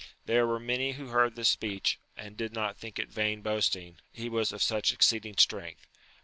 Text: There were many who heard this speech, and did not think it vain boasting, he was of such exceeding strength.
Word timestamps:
There 0.25 0.47
were 0.47 0.59
many 0.59 0.93
who 0.93 1.09
heard 1.09 1.35
this 1.35 1.49
speech, 1.49 1.99
and 2.17 2.35
did 2.35 2.53
not 2.53 2.75
think 2.75 2.97
it 2.97 3.11
vain 3.11 3.43
boasting, 3.43 3.99
he 4.11 4.29
was 4.29 4.51
of 4.51 4.63
such 4.63 4.91
exceeding 4.93 5.37
strength. 5.37 5.85